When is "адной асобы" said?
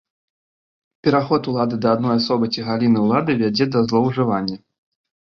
1.97-2.45